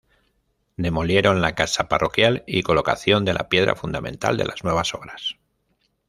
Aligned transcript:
Demolieron 0.77 1.41
la 1.41 1.53
casa 1.53 1.87
parroquial 1.87 2.43
y 2.47 2.63
colocación 2.63 3.23
de 3.23 3.35
la 3.35 3.49
piedra 3.49 3.75
fundamental 3.75 4.35
de 4.35 4.45
las 4.45 4.63
nuevas 4.63 4.95
obras. 4.95 5.37